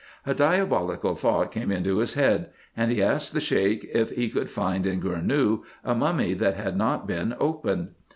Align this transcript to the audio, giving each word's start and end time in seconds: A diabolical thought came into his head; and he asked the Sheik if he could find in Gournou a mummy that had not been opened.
A 0.25 0.33
diabolical 0.33 1.13
thought 1.13 1.51
came 1.51 1.71
into 1.71 1.99
his 1.99 2.15
head; 2.15 2.49
and 2.75 2.91
he 2.91 3.03
asked 3.03 3.33
the 3.33 3.39
Sheik 3.39 3.87
if 3.93 4.09
he 4.09 4.29
could 4.29 4.49
find 4.49 4.87
in 4.87 4.99
Gournou 4.99 5.61
a 5.83 5.93
mummy 5.93 6.33
that 6.33 6.55
had 6.55 6.75
not 6.75 7.05
been 7.05 7.35
opened. 7.39 7.89